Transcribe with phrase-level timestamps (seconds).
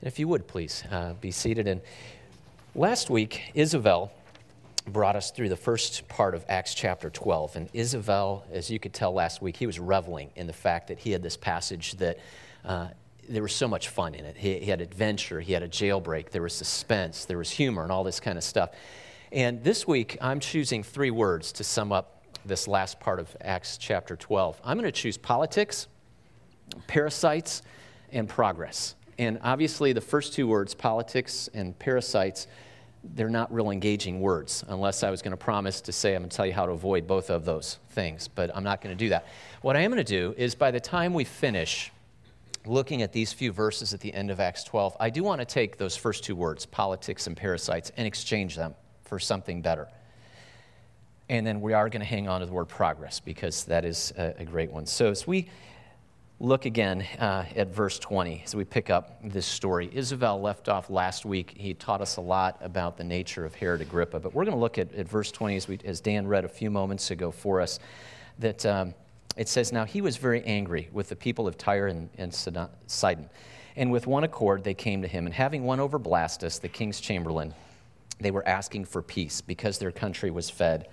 [0.00, 1.66] And if you would, please uh, be seated.
[1.66, 1.80] And
[2.74, 4.12] last week, Isabel
[4.86, 7.56] brought us through the first part of Acts chapter 12.
[7.56, 10.98] And Isabel, as you could tell last week, he was reveling in the fact that
[10.98, 12.18] he had this passage that
[12.64, 12.88] uh,
[13.28, 14.36] there was so much fun in it.
[14.36, 17.92] He, he had adventure, he had a jailbreak, there was suspense, there was humor, and
[17.92, 18.70] all this kind of stuff.
[19.30, 23.76] And this week, I'm choosing three words to sum up this last part of Acts
[23.76, 24.60] chapter 12.
[24.64, 25.86] I'm going to choose politics,
[26.86, 27.62] parasites,
[28.10, 28.94] and progress.
[29.18, 32.46] And obviously, the first two words, politics and parasites,
[33.02, 36.30] they're not real engaging words, unless I was going to promise to say I'm going
[36.30, 38.28] to tell you how to avoid both of those things.
[38.28, 39.26] But I'm not going to do that.
[39.62, 41.90] What I am going to do is by the time we finish
[42.66, 45.44] looking at these few verses at the end of Acts 12, I do want to
[45.44, 48.74] take those first two words, politics and parasites, and exchange them
[49.04, 49.88] for something better.
[51.28, 54.12] And then we are going to hang on to the word progress because that is
[54.16, 54.86] a, great one.
[54.86, 55.48] So as we
[56.40, 59.90] look again uh, at verse 20 as we pick up this story.
[59.92, 61.54] Isabel left off last week.
[61.56, 64.60] He taught us a lot about the nature of Herod Agrippa, but we're going to
[64.60, 67.60] look at, at verse 20 as, we, as, Dan read a few moments ago for
[67.60, 67.80] us.
[68.38, 68.94] That um,
[69.36, 72.32] it says, Now he was very angry with the people of Tyre and, and
[72.86, 73.28] Sidon.
[73.74, 77.00] And with one accord they came to him, and having won over Blastus, the king's
[77.00, 77.52] chamberlain,
[78.20, 80.88] they were asking for peace because their country was fed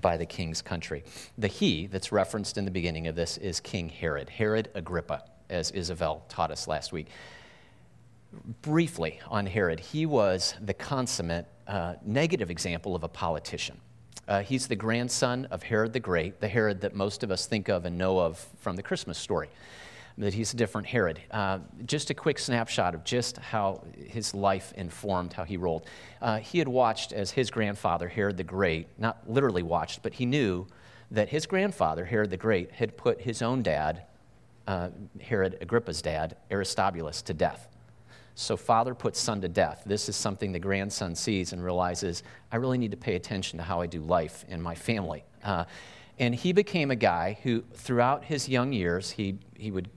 [0.00, 1.04] by the king's country.
[1.38, 5.70] The he that's referenced in the beginning of this is King Herod, Herod Agrippa, as
[5.70, 7.08] Isabel taught us last week.
[8.62, 13.80] Briefly on Herod, he was the consummate uh, negative example of a politician.
[14.26, 17.68] Uh, he's the grandson of Herod the Great, the Herod that most of us think
[17.68, 19.48] of and know of from the Christmas story
[20.18, 21.20] that he's a different Herod.
[21.30, 25.86] Uh, just a quick snapshot of just how his life informed how he rolled.
[26.22, 30.26] Uh, he had watched as his grandfather, Herod the Great, not literally watched, but he
[30.26, 30.66] knew
[31.10, 34.04] that his grandfather, Herod the Great, had put his own dad,
[34.66, 37.68] uh, Herod Agrippa's dad, Aristobulus, to death.
[38.36, 39.82] So, father puts son to death.
[39.86, 43.64] This is something the grandson sees and realizes I really need to pay attention to
[43.64, 45.24] how I do life in my family.
[45.44, 45.64] Uh,
[46.18, 49.88] and he became a guy who, throughout his young years, he, he would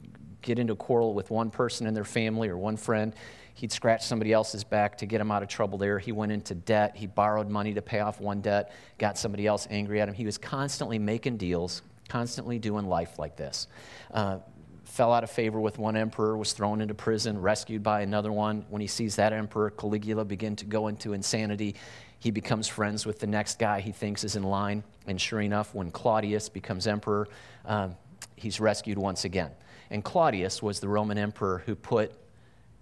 [0.47, 3.13] get into a quarrel with one person in their family or one friend.
[3.53, 5.99] He'd scratch somebody else's back to get him out of trouble there.
[5.99, 6.95] He went into debt.
[6.95, 10.15] He borrowed money to pay off one debt, got somebody else angry at him.
[10.15, 13.67] He was constantly making deals, constantly doing life like this.
[14.11, 14.37] Uh,
[14.85, 18.65] fell out of favor with one emperor, was thrown into prison, rescued by another one.
[18.69, 21.75] When he sees that emperor, Caligula, begin to go into insanity,
[22.19, 24.83] he becomes friends with the next guy he thinks is in line.
[25.07, 27.27] And sure enough, when Claudius becomes emperor,
[27.65, 27.89] uh,
[28.35, 29.51] he's rescued once again.
[29.89, 32.11] And Claudius was the Roman emperor who put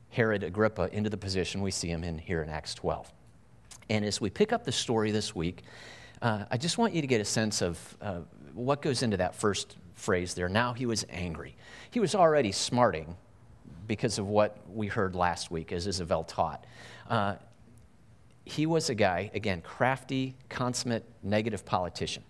[0.10, 3.12] Herod Agrippa into the position we see him in here in Acts 12.
[3.90, 5.64] And as we pick up the story this week,
[6.22, 8.20] uh, I just want you to get a sense of uh,
[8.54, 10.50] what goes into that first phrase there.
[10.50, 11.56] Now he was angry.
[11.92, 13.16] He was already smarting
[13.88, 16.66] because of what we heard last week, as Isabel taught.
[17.10, 17.36] Uh,
[18.46, 22.24] he was a guy, again, crafty, consummate, negative politician.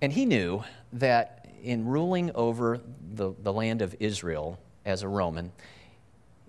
[0.00, 0.62] And he knew
[0.94, 2.80] that in ruling over
[3.14, 5.52] the, the land of Israel as a Roman,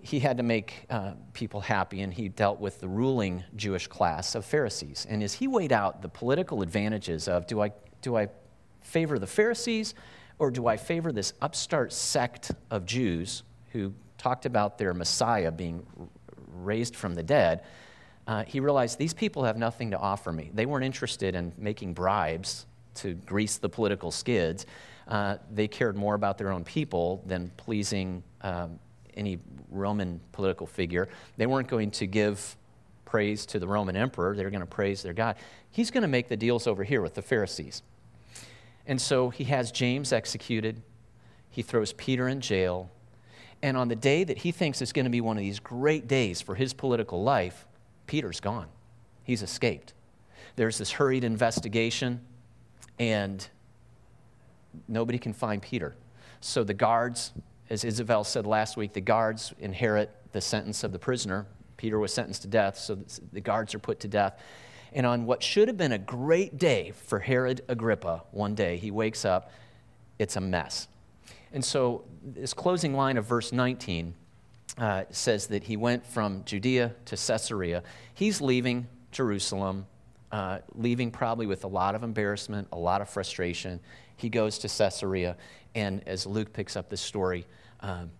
[0.00, 4.34] he had to make uh, people happy, and he dealt with the ruling Jewish class
[4.34, 5.06] of Pharisees.
[5.08, 8.28] And as he weighed out the political advantages of do I, do I
[8.82, 9.94] favor the Pharisees
[10.38, 15.86] or do I favor this upstart sect of Jews who talked about their Messiah being
[16.48, 17.62] raised from the dead,
[18.26, 20.50] uh, he realized these people have nothing to offer me.
[20.54, 24.66] They weren't interested in making bribes to grease the political skids.
[25.06, 28.78] Uh, they cared more about their own people than pleasing um,
[29.16, 29.38] any
[29.70, 31.08] Roman political figure.
[31.36, 32.56] They weren't going to give
[33.04, 35.36] praise to the Roman emperor, they were going to praise their God.
[35.70, 37.82] He's going to make the deals over here with the Pharisees.
[38.86, 40.82] And so he has James executed,
[41.48, 42.90] he throws Peter in jail,
[43.62, 46.08] and on the day that he thinks is going to be one of these great
[46.08, 47.66] days for his political life,
[48.06, 48.66] Peter's gone.
[49.22, 49.94] He's escaped.
[50.56, 52.20] There's this hurried investigation,
[52.98, 53.48] and
[54.88, 55.94] nobody can find Peter.
[56.40, 57.32] So the guards,
[57.70, 61.46] as Isabel said last week, the guards inherit the sentence of the prisoner.
[61.76, 62.98] Peter was sentenced to death, so
[63.32, 64.38] the guards are put to death.
[64.92, 68.90] And on what should have been a great day for Herod Agrippa, one day he
[68.90, 69.50] wakes up,
[70.18, 70.86] it's a mess.
[71.52, 74.14] And so this closing line of verse 19
[74.78, 77.82] uh, says that he went from Judea to Caesarea.
[78.12, 79.86] He's leaving Jerusalem,
[80.30, 83.80] uh, leaving probably with a lot of embarrassment, a lot of frustration
[84.16, 85.36] he goes to Caesarea.
[85.74, 87.46] And as Luke picks up this story,
[87.80, 88.10] um,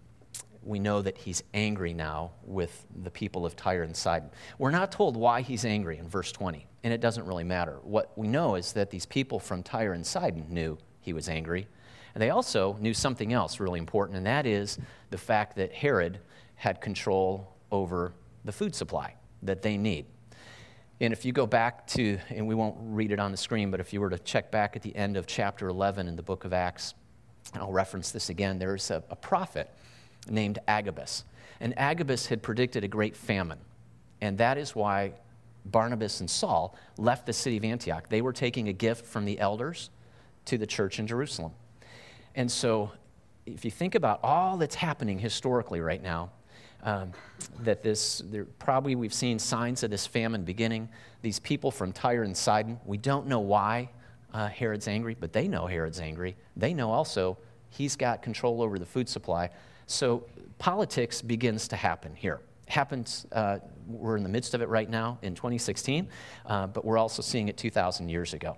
[0.63, 4.31] we know that he's angry now with the people of Tyre and Sidon.
[4.59, 7.79] We're not told why he's angry in verse 20, and it doesn't really matter.
[7.83, 11.67] What we know is that these people from Tyre and Sidon knew he was angry.
[12.15, 14.79] And they also knew something else really important, and that is
[15.11, 16.21] the fact that Herod
[16.55, 18.15] had control over
[18.45, 20.07] the food supply that they need.
[21.01, 23.81] And if you go back to, and we won't read it on the screen, but
[23.81, 26.45] if you were to check back at the end of chapter 11 in the book
[26.45, 26.95] of Acts,
[27.55, 28.59] I'll reference this again.
[28.59, 29.71] There's a, a prophet
[30.29, 31.25] named Agabus.
[31.61, 33.59] And Agabus had predicted a great famine.
[34.21, 35.13] And that is why
[35.67, 38.09] Barnabas and Saul left the city of Antioch.
[38.09, 39.91] They were taking a gift from the elders
[40.47, 41.53] to the church in Jerusalem.
[42.35, 42.93] And so,
[43.47, 46.31] if you think about all that's happening historically right now,
[46.85, 47.13] um,
[47.61, 50.89] that this, there, probably we've seen signs of this famine beginning.
[51.23, 53.91] These people from Tyre and Sidon, we don't know why
[54.33, 56.37] uh, Herod's angry, but they know Herod's angry.
[56.57, 57.39] They know also
[57.71, 59.51] he's got control over the food supply.
[59.87, 60.25] So
[60.59, 62.41] politics begins to happen here.
[62.67, 66.09] Happens, uh, we're in the midst of it right now in 2016,
[66.47, 68.57] uh, but we're also seeing it 2,000 years ago.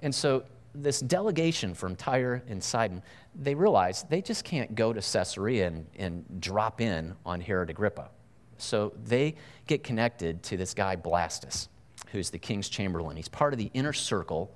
[0.00, 0.44] And so
[0.74, 3.02] this delegation from Tyre and Sidon,
[3.34, 8.10] they realize they just can't go to Caesarea and, and drop in on Herod Agrippa.
[8.58, 9.34] So they
[9.66, 11.68] get connected to this guy, Blastus,
[12.12, 13.16] who's the king's chamberlain.
[13.16, 14.54] He's part of the inner circle,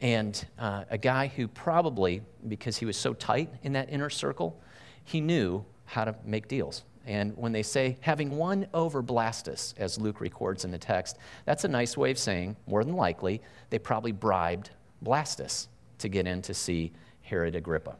[0.00, 4.60] and uh, a guy who probably, because he was so tight in that inner circle,
[5.04, 6.84] he knew how to make deals.
[7.06, 11.64] And when they say having won over Blastus, as Luke records in the text, that's
[11.64, 13.40] a nice way of saying, more than likely,
[13.70, 14.70] they probably bribed
[15.04, 17.96] Blastus to get in to see Herod Agrippa.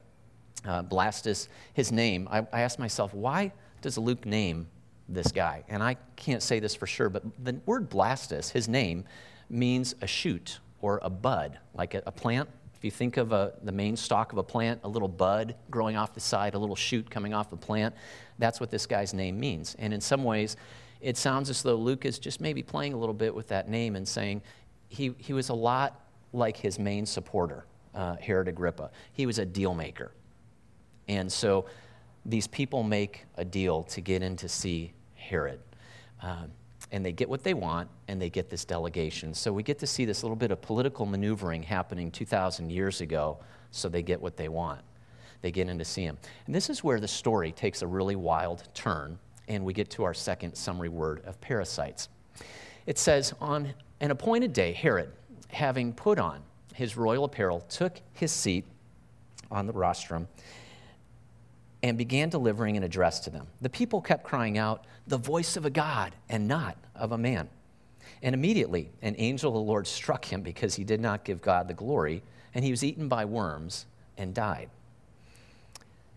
[0.64, 3.52] Uh, Blastus, his name, I, I asked myself, why
[3.82, 4.66] does Luke name
[5.08, 5.64] this guy?
[5.69, 9.04] And I can't say this for sure, but the word Blastus, his name,
[9.48, 12.48] means a shoot or a bud, like a, a plant.
[12.75, 15.96] If you think of a, the main stalk of a plant, a little bud growing
[15.96, 17.94] off the side, a little shoot coming off the plant,
[18.38, 19.76] that's what this guy's name means.
[19.78, 20.56] And in some ways,
[21.00, 23.96] it sounds as though Luke is just maybe playing a little bit with that name
[23.96, 24.42] and saying
[24.88, 28.90] he, he was a lot like his main supporter, uh, Herod Agrippa.
[29.12, 30.12] He was a deal maker.
[31.08, 31.67] And so
[32.25, 35.61] these people make a deal to get in to see Herod.
[36.23, 36.50] Um,
[36.93, 39.34] and they get what they want, and they get this delegation.
[39.34, 43.38] So we get to see this little bit of political maneuvering happening 2,000 years ago,
[43.70, 44.81] so they get what they want.
[45.43, 46.17] They get in to see him.
[46.46, 49.19] And this is where the story takes a really wild turn,
[49.49, 52.08] and we get to our second summary word of parasites.
[52.87, 55.12] It says, On an appointed day, Herod,
[55.48, 56.43] having put on
[56.75, 58.64] his royal apparel, took his seat
[59.50, 60.28] on the rostrum
[61.82, 63.46] and began delivering an address to them.
[63.60, 67.48] The people kept crying out, The voice of a God and not of a man.
[68.22, 71.69] And immediately an angel of the Lord struck him because he did not give God
[71.69, 72.22] the glory,
[72.54, 74.70] and he was eaten by worms and died.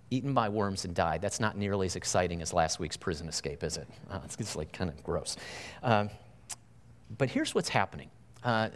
[0.10, 1.22] Eaten by worms and died.
[1.22, 3.88] That's not nearly as exciting as last week's prison escape, is it?
[4.10, 5.38] Uh, it's, it's, like kind of gross.
[5.84, 6.10] Um,
[7.18, 8.10] but here's what's happening.
[8.44, 8.70] Uh,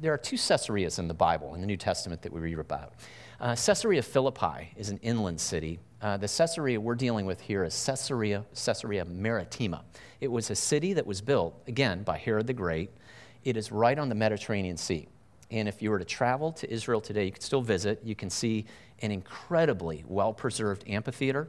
[0.00, 2.94] there are two Caesareas in the Bible, in the New Testament, that we read about.
[3.40, 5.78] Uh, Caesarea Philippi is an inland city.
[6.00, 9.84] Uh, the Caesarea we're dealing with here is Caesarea, Caesarea Maritima.
[10.20, 12.90] It was a city that was built, again, by Herod the Great.
[13.44, 15.08] It is right on the Mediterranean Sea.
[15.50, 18.00] And if you were to travel to Israel today, you could still visit.
[18.02, 18.66] You can see
[19.02, 21.48] an incredibly well preserved amphitheater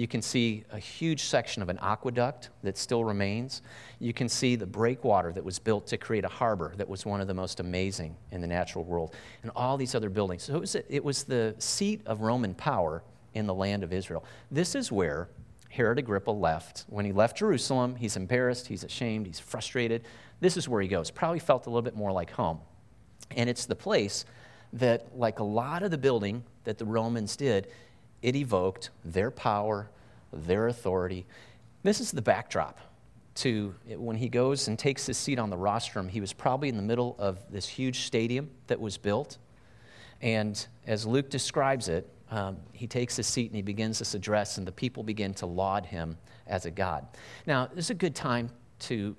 [0.00, 3.60] you can see a huge section of an aqueduct that still remains.
[3.98, 7.20] You can see the breakwater that was built to create a harbor that was one
[7.20, 10.44] of the most amazing in the natural world, and all these other buildings.
[10.44, 13.02] So it was, it was the seat of Roman power
[13.34, 14.24] in the land of Israel.
[14.50, 15.28] This is where
[15.68, 16.86] Herod Agrippa left.
[16.88, 20.04] When he left Jerusalem, he's embarrassed, he's ashamed, he's frustrated.
[20.40, 21.10] This is where he goes.
[21.10, 22.60] Probably felt a little bit more like home.
[23.36, 24.24] And it's the place
[24.72, 27.68] that, like a lot of the building that the Romans did,
[28.22, 29.88] it evoked their power,
[30.32, 31.26] their authority.
[31.82, 32.78] This is the backdrop
[33.36, 36.08] to when he goes and takes his seat on the rostrum.
[36.08, 39.38] He was probably in the middle of this huge stadium that was built.
[40.20, 44.58] And as Luke describes it, um, he takes his seat and he begins this address,
[44.58, 47.06] and the people begin to laud him as a god.
[47.46, 49.16] Now, this is a good time to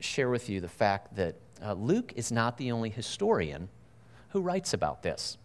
[0.00, 3.68] share with you the fact that uh, Luke is not the only historian
[4.28, 5.38] who writes about this.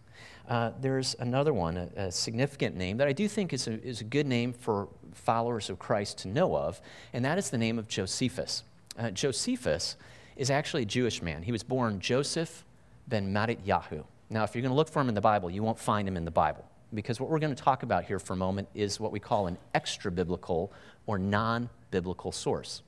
[0.48, 4.02] Uh, there's another one, a, a, significant name that I do think is a, is
[4.02, 6.82] a good name for followers of Christ to know of,
[7.14, 8.64] and that is the name of Josephus.
[8.98, 9.96] Uh, Josephus
[10.36, 11.44] is actually a Jewish man.
[11.44, 12.66] He was born Joseph
[13.08, 14.04] ben Mattityahu.
[14.30, 16.16] Now, if you're going to look for him in the Bible, you won't find him
[16.16, 19.00] in the Bible, because what we're going to talk about here for a moment is
[19.00, 20.72] what we call an extra biblical
[21.08, 22.84] or non biblical source.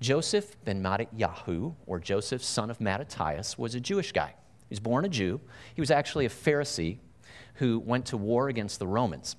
[0.00, 4.34] Joseph ben Mattityahu, or Joseph, son of Mattathias, was a Jewish guy.
[4.68, 5.40] He was born a Jew.
[5.74, 6.98] He was actually a Pharisee
[7.54, 9.36] who went to war against the Romans.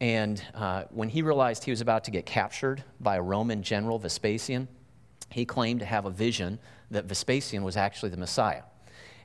[0.00, 3.98] And uh, when he realized he was about to get captured by a Roman general,
[3.98, 4.68] Vespasian,
[5.30, 6.58] he claimed to have a vision
[6.90, 8.62] that Vespasian was actually the Messiah.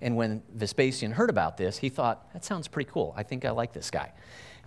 [0.01, 3.13] And when Vespasian heard about this, he thought, that sounds pretty cool.
[3.15, 4.12] I think I like this guy.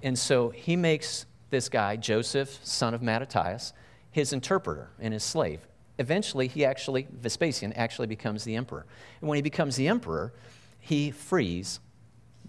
[0.03, 3.73] And so he makes this guy, Joseph, son of Mattathias,
[4.11, 5.67] his interpreter and his slave.
[5.99, 8.87] Eventually, he actually, Vespasian actually becomes the emperor.
[9.21, 10.33] And when he becomes the emperor,
[10.79, 11.81] he frees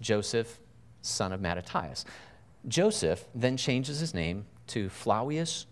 [0.00, 0.60] Joseph,
[1.02, 2.04] son of Mattathias.
[2.66, 5.66] Joseph then changes his name to Flavius,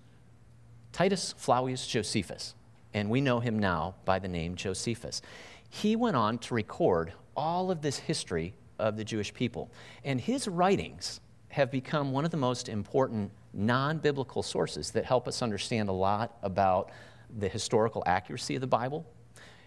[0.93, 2.55] Titus Flavius Josephus,
[2.95, 5.21] and we know him now by the name Josephus.
[5.69, 9.71] He went on to record all of this history of the Jewish people,
[10.05, 15.26] and his writings have become one of the most important non biblical sources that help
[15.26, 16.90] us understand a lot about
[17.38, 19.07] the historical accuracy of the Bible,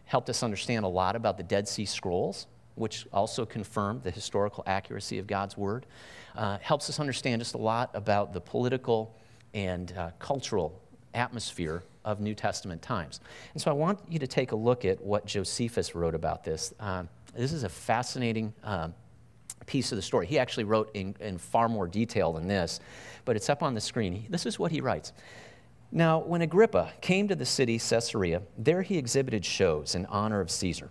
[0.06, 4.64] helped us understand a lot about the Dead Sea Scrolls, which also confirm the historical
[4.66, 5.86] accuracy of God's Word,
[6.40, 9.14] uh, helps us understand just a lot about the political
[9.54, 10.82] and uh, cultural
[11.14, 13.20] atmosphere of New Testament times.
[13.54, 16.74] And so I want you to take a look at what Josephus wrote about this.
[16.80, 18.94] Um, this is a fascinating um,
[19.66, 20.28] piece of the story.
[20.28, 22.80] He actually wrote in, in far more detail than this,
[23.26, 24.26] but it's up on the screen.
[24.30, 25.12] This is what he writes.
[25.92, 30.50] Now, when Agrippa came to the city Caesarea, there he exhibited shows in honor of
[30.52, 30.90] Caesar.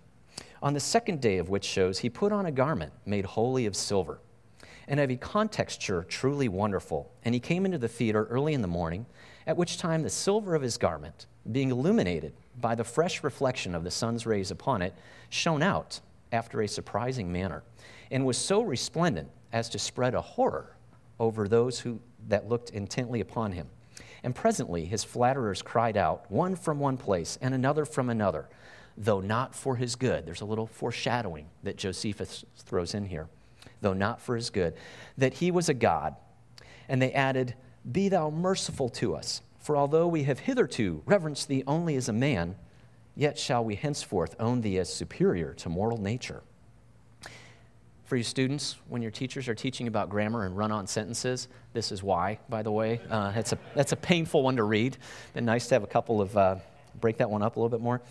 [0.61, 3.75] On the second day of which shows, he put on a garment made wholly of
[3.75, 4.19] silver
[4.89, 7.11] and of a contexture truly wonderful.
[7.23, 9.05] And he came into the theater early in the morning,
[9.45, 13.83] at which time the silver of his garment, being illuminated by the fresh reflection of
[13.83, 14.95] the sun's rays upon it,
[15.29, 17.63] shone out after a surprising manner,
[18.11, 20.75] and was so resplendent as to spread a horror
[21.19, 23.67] over those who, that looked intently upon him.
[24.23, 28.49] And presently his flatterers cried out, one from one place and another from another,
[28.97, 30.25] though not for his good.
[30.25, 33.27] There's a little foreshadowing that Josephus throws in here,
[33.81, 34.73] though not for his good,
[35.17, 36.15] that he was a God.
[36.87, 37.55] And they added,
[37.89, 42.13] Be thou merciful to us, for although we have hitherto reverenced thee only as a
[42.13, 42.55] man,
[43.15, 46.41] yet shall we henceforth own thee as superior to mortal nature.
[48.05, 51.91] For you students, when your teachers are teaching about grammar and run on sentences, this
[51.91, 52.99] is why, by the way.
[53.07, 54.97] Uh, that's, a, that's a painful one to read.
[55.35, 56.55] Been nice to have a couple of, uh,
[56.99, 58.01] break that one up a little bit more.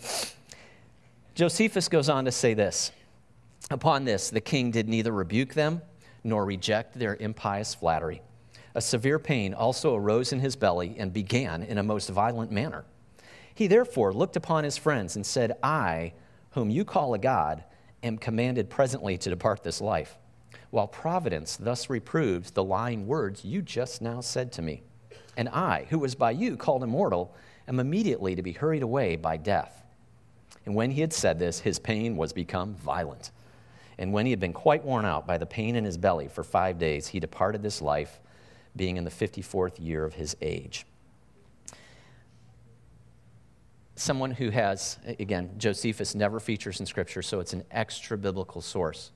[1.35, 2.93] Josephus goes on to say this
[3.71, 5.81] Upon this, the king did neither rebuke them
[6.23, 8.21] nor reject their impious flattery.
[8.75, 12.85] A severe pain also arose in his belly and began in a most violent manner.
[13.53, 16.13] He therefore looked upon his friends and said, I,
[16.51, 17.63] whom you call a God,
[18.03, 20.17] am commanded presently to depart this life,
[20.69, 24.81] while providence thus reproves the lying words you just now said to me.
[25.37, 27.35] And I, who was by you called immortal,
[27.67, 29.83] am immediately to be hurried away by death.
[30.65, 33.31] And when he had said this, his pain was become violent.
[33.99, 36.43] And when he had been quite worn out by the pain in his belly for
[36.43, 38.19] five days, he departed this life,
[38.75, 40.85] being in the 54th year of his age
[43.99, 49.11] someone who has, again, Josephus never features in Scripture, so it's an extra biblical source.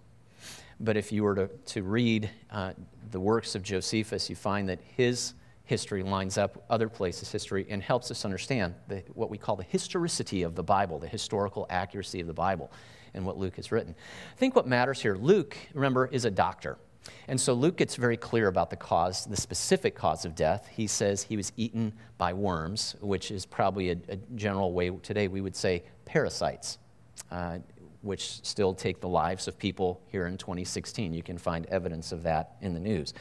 [0.80, 2.74] But if you were to, to read uh,
[3.12, 7.82] the works of Josephus, you find that his history lines up other places' history and
[7.82, 12.20] helps us understand the, what we call the historicity of the Bible, the historical accuracy
[12.20, 12.70] of the Bible,
[13.14, 13.96] and what Luke has written.
[14.32, 16.78] I think what matters here, Luke, remember, is a doctor.
[17.28, 20.70] And so Luke gets very clear about the cause, the specific cause of death.
[20.72, 25.28] He says he was eaten by worms, which is probably a, a general way today
[25.28, 26.78] we would say parasites,
[27.32, 27.60] uh,
[28.02, 31.14] which still take the lives of people here in 2016.
[31.14, 33.14] You can find evidence of that in the news.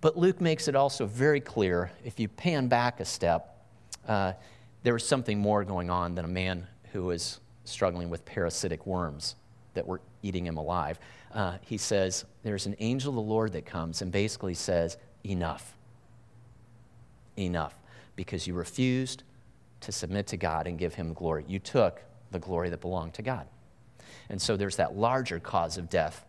[0.00, 3.64] But Luke makes it also very clear if you pan back a step,
[4.06, 4.34] uh,
[4.82, 9.36] there was something more going on than a man who was struggling with parasitic worms
[9.74, 10.98] that were eating him alive
[11.32, 15.76] uh, he says, There's an angel of the Lord that comes and basically says, Enough.
[17.36, 17.74] Enough.
[18.16, 19.22] Because you refused
[19.80, 21.44] to submit to God and give him glory.
[21.46, 23.46] You took the glory that belonged to God.
[24.28, 26.24] And so there's that larger cause of death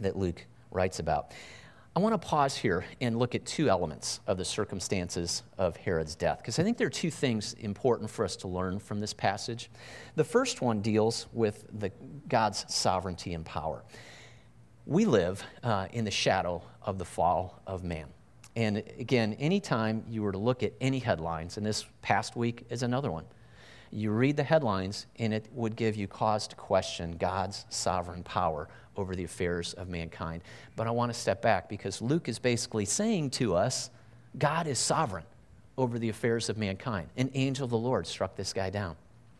[0.00, 1.32] that Luke writes about.
[1.96, 6.16] I want to pause here and look at two elements of the circumstances of Herod's
[6.16, 9.14] death, because I think there are two things important for us to learn from this
[9.14, 9.70] passage.
[10.16, 11.92] The first one deals with the,
[12.28, 13.84] God's sovereignty and power.
[14.86, 18.08] We live uh, in the shadow of the fall of man.
[18.56, 22.82] And again, anytime you were to look at any headlines, and this past week is
[22.82, 23.24] another one,
[23.92, 28.68] you read the headlines and it would give you cause to question God's sovereign power
[28.96, 30.42] over the affairs of mankind.
[30.76, 33.90] But I want to step back because Luke is basically saying to us
[34.38, 35.24] God is sovereign
[35.76, 37.08] over the affairs of mankind.
[37.16, 38.96] An angel of the Lord struck this guy down.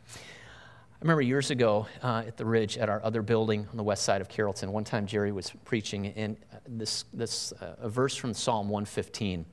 [0.08, 4.04] I remember years ago uh, at the Ridge at our other building on the west
[4.04, 8.32] side of Carrollton, one time Jerry was preaching, and this, this uh, a verse from
[8.32, 9.44] Psalm 115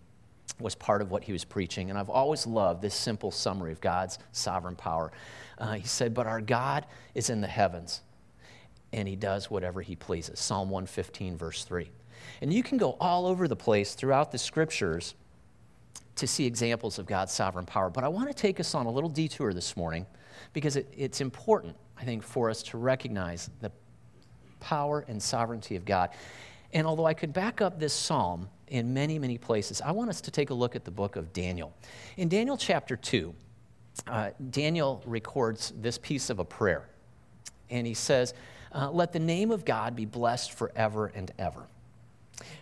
[0.60, 1.90] was part of what he was preaching.
[1.90, 5.12] And I've always loved this simple summary of God's sovereign power.
[5.58, 8.02] Uh, he said, But our God is in the heavens,
[8.94, 10.40] and he does whatever he pleases.
[10.40, 11.90] Psalm 115, verse 3.
[12.42, 15.16] And you can go all over the place throughout the scriptures
[16.16, 17.90] to see examples of God's sovereign power.
[17.90, 20.06] But I want to take us on a little detour this morning
[20.54, 23.72] because it, it's important, I think, for us to recognize the
[24.60, 26.10] power and sovereignty of God.
[26.74, 30.22] And although I could back up this psalm in many, many places, I want us
[30.22, 31.74] to take a look at the book of Daniel.
[32.18, 33.34] In Daniel chapter 2,
[34.08, 36.88] uh, Daniel records this piece of a prayer.
[37.70, 38.34] And he says,
[38.74, 41.68] uh, Let the name of God be blessed forever and ever.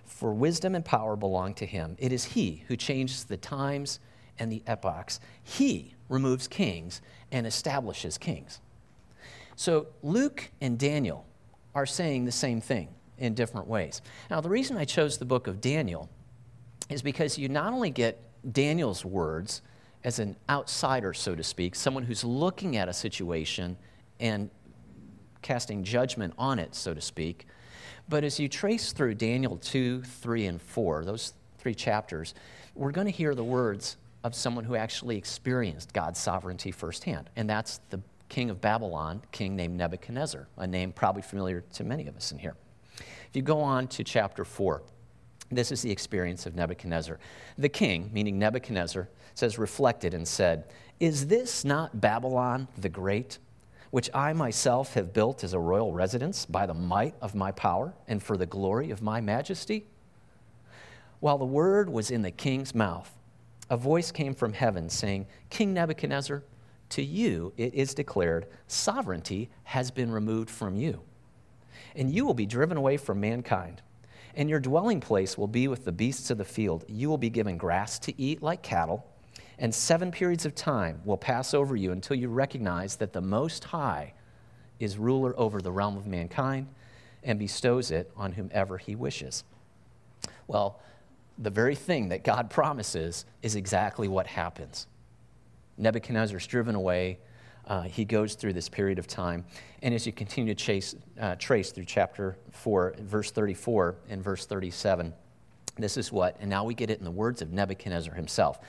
[0.05, 1.95] For wisdom and power belong to him.
[1.99, 3.99] It is he who changes the times
[4.37, 5.19] and the epochs.
[5.43, 7.01] He removes kings
[7.31, 8.59] and establishes kings.
[9.55, 11.25] So Luke and Daniel
[11.75, 14.01] are saying the same thing in different ways.
[14.29, 16.09] Now, the reason I chose the book of Daniel
[16.89, 18.19] is because you not only get
[18.51, 19.61] Daniel's words
[20.03, 23.77] as an outsider, so to speak, someone who's looking at a situation
[24.19, 24.49] and
[25.41, 27.47] casting judgment on it, so to speak,
[28.09, 32.33] but as you trace through Daniel 2, 3, and 4, those three chapters,
[32.73, 37.47] we're going to hear the words of someone who actually experienced God's sovereignty firsthand, and
[37.47, 42.17] that's the king of Babylon, king named Nebuchadnezzar, a name probably familiar to many of
[42.17, 42.55] us in here.
[42.97, 44.81] If you go on to chapter 4,
[45.51, 47.19] this is the experience of Nebuchadnezzar.
[47.57, 50.65] The king, meaning Nebuchadnezzar, says, reflected and said,
[50.99, 53.39] Is this not Babylon the Great,
[53.91, 57.93] which I myself have built as a royal residence by the might of my power
[58.07, 59.85] and for the glory of my majesty?
[61.19, 63.11] While the word was in the king's mouth,
[63.69, 66.43] a voice came from heaven saying, King Nebuchadnezzar,
[66.89, 71.01] to you it is declared, sovereignty has been removed from you
[71.95, 73.81] and you will be driven away from mankind.
[74.35, 76.85] And your dwelling place will be with the beasts of the field.
[76.87, 79.05] You will be given grass to eat like cattle,
[79.59, 83.65] and seven periods of time will pass over you until you recognize that the Most
[83.65, 84.13] High
[84.79, 86.67] is ruler over the realm of mankind
[87.23, 89.43] and bestows it on whomever he wishes.
[90.47, 90.79] Well,
[91.37, 94.87] the very thing that God promises is exactly what happens.
[95.77, 97.19] Nebuchadnezzar is driven away
[97.69, 99.45] uh, he goes through this period of time.
[99.83, 104.45] And as you continue to chase, uh, trace through chapter 4, verse 34 and verse
[104.47, 105.13] 37,
[105.77, 108.59] this is what, and now we get it in the words of Nebuchadnezzar himself.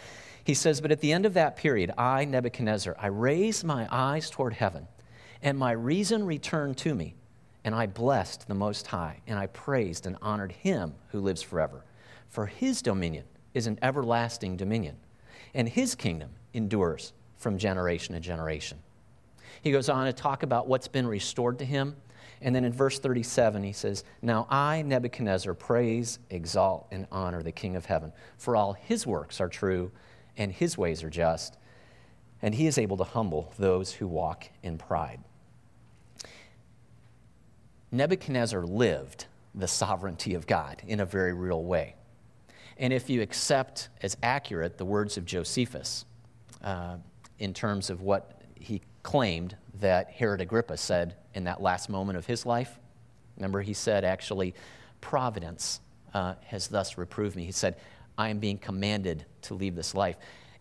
[0.51, 4.31] He says, But at the end of that period, I, Nebuchadnezzar, I raised my eyes
[4.31, 4.89] toward heaven,
[5.43, 7.15] and my reason returned to me,
[7.63, 11.85] and I blessed the Most High, and I praised and honored him who lives forever.
[12.31, 14.97] For his dominion is an everlasting dominion,
[15.55, 18.79] and his kingdom endures from generation to generation.
[19.63, 21.95] He goes on to talk about what's been restored to him.
[22.43, 27.53] And then in verse 37, he says, Now I, Nebuchadnezzar, praise, exalt, and honor the
[27.53, 29.93] King of heaven, for all his works are true,
[30.37, 31.57] and his ways are just,
[32.43, 35.21] and he is able to humble those who walk in pride.
[37.93, 41.97] Nebuchadnezzar lived the sovereignty of God in a very real way.
[42.79, 46.05] And if you accept as accurate the words of Josephus
[46.63, 46.97] uh,
[47.39, 52.27] in terms of what he claimed that Herod Agrippa said in that last moment of
[52.27, 52.79] his life.
[53.37, 54.55] Remember, he said, actually,
[55.01, 55.81] Providence
[56.13, 57.45] uh, has thus reproved me.
[57.45, 57.77] He said,
[58.21, 60.17] I am being commanded to leave this life.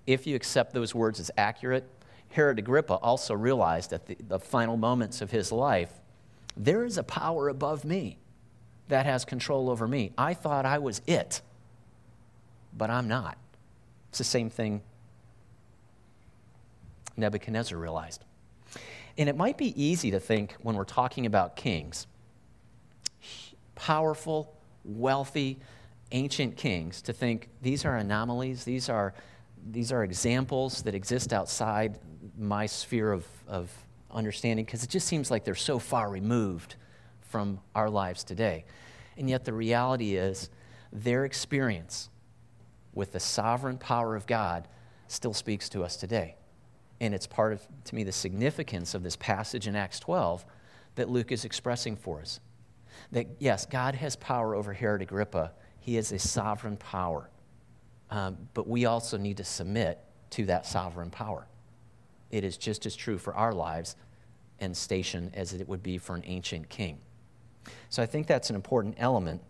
[0.08, 1.84] If you accept those words as accurate,
[2.30, 5.92] Herod Agrippa also realized at the, the final moments of his life,
[6.56, 8.18] there is a power above me
[8.88, 10.14] that has control over me.
[10.18, 11.42] I thought I was it,
[12.78, 13.38] but I'm not.
[14.08, 14.82] It's the same thing
[17.18, 18.24] Nebuchadnezzar realized.
[19.18, 22.08] And it might be easy to think when we're talking about kings,
[23.76, 25.60] powerful, wealthy,
[26.12, 29.14] ancient kings, to think these are anomalies, these are,
[29.72, 32.00] these are examples that exist outside
[32.38, 33.72] my sphere of, of
[34.12, 36.76] understanding, because it just seems like they're so far removed
[37.22, 38.66] from our lives today.
[39.18, 40.50] And yet the reality is
[40.92, 42.10] their experience
[42.94, 44.68] with the sovereign power of God
[45.08, 46.36] still speaks to us today.
[47.00, 50.46] And it's part of, to me, the significance of this passage in Acts 12
[50.96, 52.40] that Luke is expressing for us.
[53.12, 55.54] That, yes, God has power over Herod Agrippa,
[55.90, 57.32] he has a sovereign power.
[58.12, 60.00] Um, but we also need to submit
[60.32, 61.48] to that sovereign power.
[62.30, 63.96] It is just as true for our lives
[64.60, 67.00] and station as it would be for an ancient king.
[67.90, 69.42] So I think that's an important element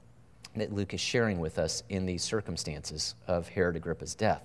[0.55, 4.43] that Luke is sharing with us in these circumstances of Herod Agrippa's death.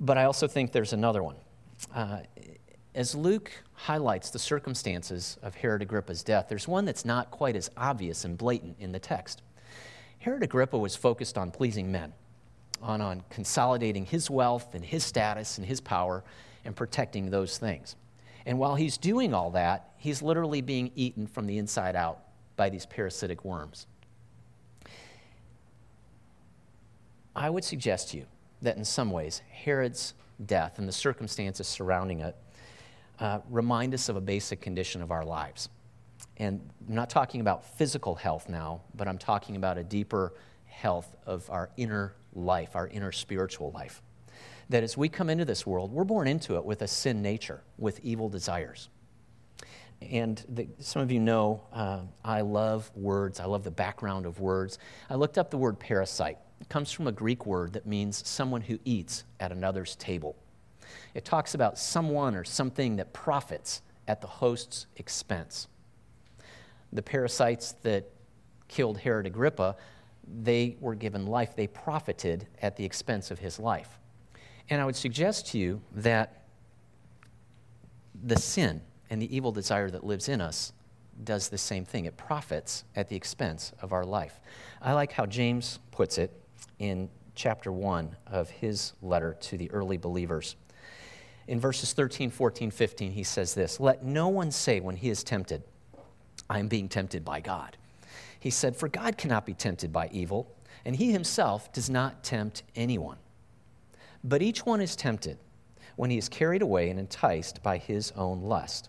[0.00, 1.36] But I also think there's another one
[1.94, 2.18] uh,
[2.94, 7.70] as Luke highlights the circumstances of Herod Agrippa's death, there's one that's not quite as
[7.76, 9.42] obvious and blatant in the text.
[10.20, 12.12] Herod Agrippa was focused on pleasing men,
[12.82, 16.22] on, on consolidating his wealth and his status and his power
[16.64, 17.96] and protecting those things.
[18.46, 22.20] And while he's doing all that, he's literally being eaten from the inside out
[22.56, 23.86] by these parasitic worms.
[27.34, 28.26] I would suggest to you
[28.60, 30.12] that in some ways, Herod's
[30.44, 32.36] death and the circumstances surrounding it
[33.18, 35.70] uh, remind us of a basic condition of our lives.
[36.40, 40.32] And I'm not talking about physical health now, but I'm talking about a deeper
[40.64, 44.00] health of our inner life, our inner spiritual life.
[44.70, 47.62] That as we come into this world, we're born into it with a sin nature,
[47.76, 48.88] with evil desires.
[50.00, 54.40] And the, some of you know uh, I love words, I love the background of
[54.40, 54.78] words.
[55.10, 56.38] I looked up the word parasite.
[56.58, 60.36] It comes from a Greek word that means someone who eats at another's table.
[61.12, 65.68] It talks about someone or something that profits at the host's expense.
[66.92, 68.10] The parasites that
[68.68, 69.76] killed Herod Agrippa,
[70.42, 71.56] they were given life.
[71.56, 73.98] They profited at the expense of his life.
[74.68, 76.44] And I would suggest to you that
[78.22, 80.72] the sin and the evil desire that lives in us
[81.24, 82.04] does the same thing.
[82.04, 84.40] It profits at the expense of our life.
[84.80, 86.32] I like how James puts it
[86.78, 90.56] in chapter 1 of his letter to the early believers.
[91.48, 95.24] In verses 13, 14, 15, he says this Let no one say when he is
[95.24, 95.62] tempted,
[96.50, 97.76] I am being tempted by God.
[98.40, 100.52] He said, For God cannot be tempted by evil,
[100.84, 103.18] and he himself does not tempt anyone.
[104.24, 105.38] But each one is tempted
[105.94, 108.88] when he is carried away and enticed by his own lust.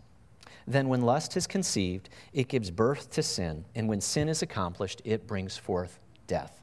[0.67, 5.01] Then, when lust is conceived, it gives birth to sin, and when sin is accomplished,
[5.05, 6.61] it brings forth death.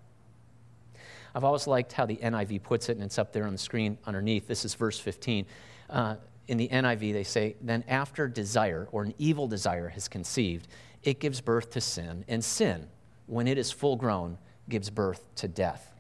[1.35, 3.99] I've always liked how the NIV puts it, and it's up there on the screen
[4.05, 4.49] underneath.
[4.49, 5.47] This is verse 15.
[5.91, 6.17] Uh,
[6.49, 10.67] in the NIV, they say, Then after desire, or an evil desire, has conceived,
[11.09, 12.87] it gives birth to sin, and sin,
[13.27, 15.93] when it is full grown, gives birth to death.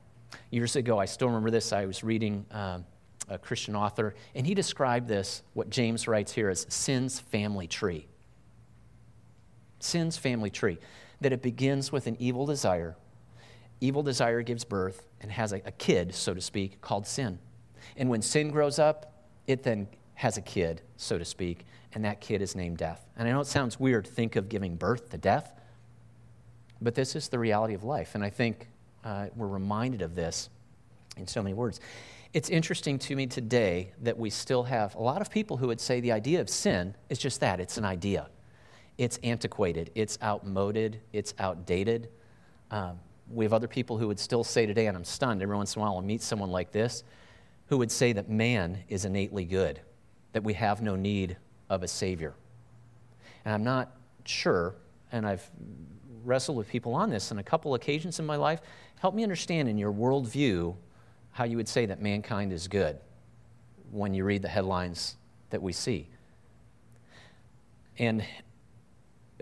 [0.50, 1.72] Years ago, I still remember this.
[1.72, 2.44] I was reading.
[2.50, 2.80] Uh,
[3.30, 8.06] a Christian author, and he described this, what James writes here, as sin's family tree.
[9.80, 10.78] Sin's family tree.
[11.20, 12.96] That it begins with an evil desire.
[13.80, 17.38] Evil desire gives birth and has a, a kid, so to speak, called sin.
[17.96, 19.12] And when sin grows up,
[19.46, 23.08] it then has a kid, so to speak, and that kid is named death.
[23.16, 25.52] And I know it sounds weird to think of giving birth to death,
[26.80, 28.14] but this is the reality of life.
[28.14, 28.68] And I think
[29.04, 30.50] uh, we're reminded of this
[31.16, 31.80] in so many words.
[32.34, 35.80] It's interesting to me today that we still have a lot of people who would
[35.80, 38.28] say the idea of sin is just that it's an idea.
[38.98, 42.10] It's antiquated, it's outmoded, it's outdated.
[42.70, 42.98] Um,
[43.30, 45.80] we have other people who would still say today, and I'm stunned every once in
[45.80, 47.04] a while I'll meet someone like this,
[47.68, 49.80] who would say that man is innately good,
[50.32, 51.36] that we have no need
[51.70, 52.34] of a Savior.
[53.44, 54.74] And I'm not sure,
[55.12, 55.48] and I've
[56.24, 58.60] wrestled with people on this on a couple occasions in my life.
[59.00, 60.74] Help me understand in your worldview
[61.32, 62.98] how you would say that mankind is good
[63.90, 65.16] when you read the headlines
[65.50, 66.08] that we see.
[67.98, 68.24] And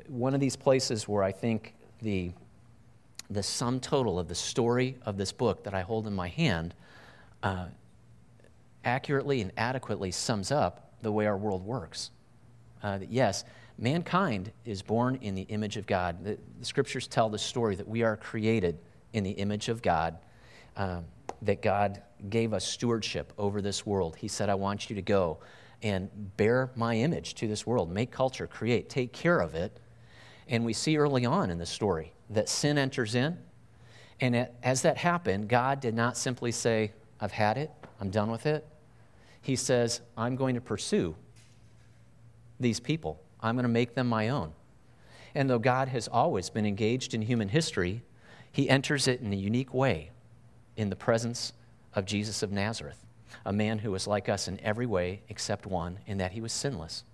[0.08, 2.32] one of these places where I think the,
[3.30, 6.74] the sum total of the story of this book that I hold in my hand
[7.42, 7.66] uh,
[8.84, 12.10] accurately and adequately sums up the way our world works.
[12.86, 13.42] Uh, that yes,
[13.78, 16.22] mankind is born in the image of God.
[16.22, 18.78] The, the, scriptures tell the story that we are created
[19.12, 20.16] in the image of God.
[20.76, 21.04] Um,
[21.42, 24.14] that God gave us stewardship over this world.
[24.14, 25.38] He said, I want you to go
[25.82, 29.80] and bear my image to this world, make culture, create, take care of it.
[30.46, 33.36] And we see early on in the story that sin enters in.
[34.20, 38.46] And as that happened, God did not simply say, I've had it, I'm done with
[38.46, 38.64] it.
[39.42, 41.16] He says, I'm going to pursue
[42.58, 44.52] these people, I'm going to make them my own.
[45.34, 48.02] And though God has always been engaged in human history,
[48.50, 50.10] he enters it in a unique way
[50.76, 51.52] in the presence
[51.94, 53.04] of Jesus of Nazareth,
[53.44, 56.52] a man who was like us in every way except one, in that he was
[56.52, 57.04] sinless.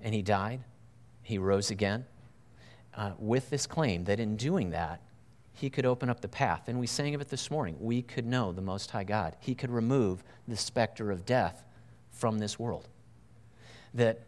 [0.00, 0.60] And he died,
[1.22, 2.06] he rose again,
[2.96, 5.00] uh, with this claim that in doing that,
[5.52, 6.62] he could open up the path.
[6.66, 7.76] And we sang of it this morning.
[7.78, 9.36] We could know the Most High God.
[9.38, 11.64] He could remove the specter of death
[12.10, 12.88] from this world.
[13.94, 14.20] That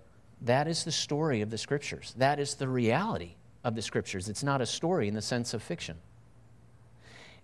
[0.43, 2.15] that is the story of the scriptures.
[2.19, 4.29] That is the reality of the scriptures.
[4.29, 5.97] It's not a story in the sense of fiction.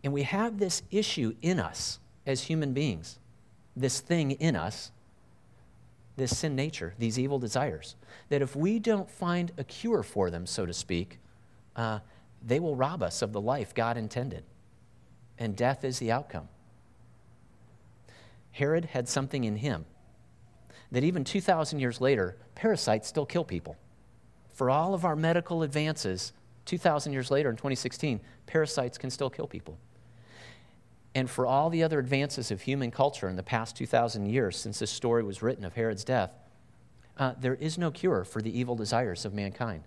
[0.04, 3.18] And we have this issue in us as human beings,
[3.76, 4.90] this thing in us,
[6.16, 7.96] this sin nature, these evil desires,
[8.28, 11.18] that if we don't find a cure for them, so to speak,
[11.76, 12.00] uh,
[12.44, 14.44] they will rob us of the life God intended.
[15.38, 16.48] And death is the outcome.
[18.50, 19.86] Herod had something in him
[20.92, 23.76] that even 2,000 years later, parasites still kill people.
[24.52, 26.32] For all of our medical advances,
[26.66, 29.78] 2,000 years later in 2016, parasites can still kill people.
[31.14, 34.78] And for all the other advances of human culture in the past 2,000 years since
[34.78, 36.30] this story was written of Herod's death,
[37.18, 39.84] uh, there is no cure for the evil desires of mankind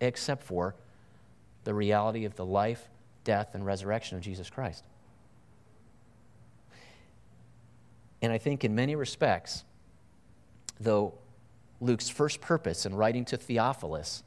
[0.00, 0.74] except for
[1.64, 2.88] the reality of the life,
[3.24, 4.84] death, and resurrection of Jesus Christ.
[8.22, 9.64] And I think in many respects,
[10.80, 11.14] though
[11.80, 14.22] Luke's first purpose in writing to Theophilus,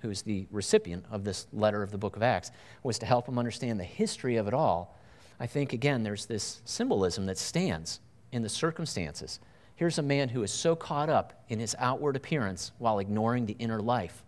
[0.00, 2.50] who's the recipient of this letter of the book of Acts,
[2.82, 4.96] was to help him understand the history of it all.
[5.40, 8.00] I think, again, there's this symbolism that stands
[8.32, 9.40] in the circumstances.
[9.76, 13.56] Here's a man who is so caught up in his outward appearance while ignoring the
[13.58, 14.24] inner life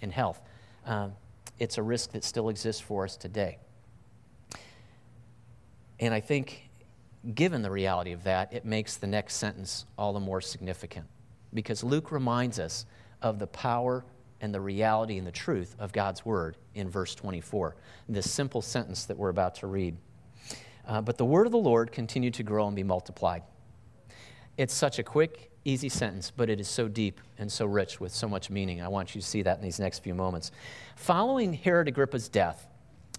[0.00, 0.40] and health.
[0.86, 1.12] Um,
[1.58, 3.58] it's a risk that still exists for us today.
[6.00, 6.70] And I think,
[7.34, 11.06] given the reality of that, it makes the next sentence all the more significant
[11.54, 12.84] because Luke reminds us
[13.22, 14.04] of the power
[14.40, 17.76] and the reality and the truth of God's word in verse 24,
[18.08, 19.96] this simple sentence that we're about to read.
[20.86, 23.42] Uh, but the word of the Lord continued to grow and be multiplied.
[24.58, 28.12] It's such a quick, easy sentence, but it is so deep and so rich with
[28.12, 28.82] so much meaning.
[28.82, 30.50] I want you to see that in these next few moments.
[30.96, 32.66] Following Herod Agrippa's death,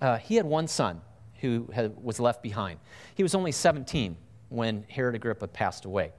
[0.01, 1.01] uh, he had one son
[1.41, 2.80] who had, was left behind.
[3.15, 4.15] He was only 17
[4.50, 6.12] when Herod Agrippa passed away.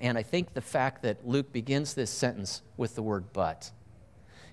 [0.00, 3.70] And I think the fact that Luke begins this sentence with the word but,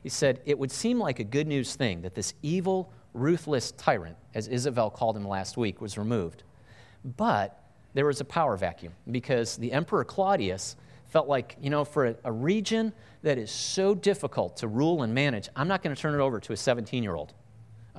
[0.04, 4.16] he said, it would seem like a good news thing that this evil, ruthless tyrant,
[4.34, 6.44] as Isabel called him last week, was removed.
[7.18, 7.62] But
[7.94, 10.76] there was a power vacuum because the Emperor Claudius
[11.08, 15.14] felt like, you know, for a, a region that is so difficult to rule and
[15.14, 17.34] manage, I'm not going to turn it over to a 17 year old.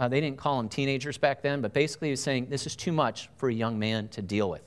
[0.01, 2.75] Uh, they didn't call them teenagers back then, but basically he was saying this is
[2.75, 4.63] too much for a young man to deal with.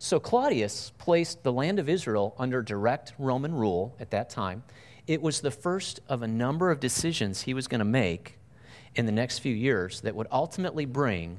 [0.00, 4.64] So Claudius placed the land of Israel under direct Roman rule at that time.
[5.06, 8.36] It was the first of a number of decisions he was going to make
[8.96, 11.38] in the next few years that would ultimately bring